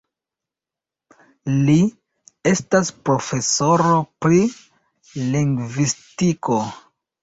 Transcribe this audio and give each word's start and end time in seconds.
Li 1.67 1.75
estas 2.53 2.91
profesoro 3.11 4.03
pri 4.23 4.43
lingvistiko. 5.39 6.65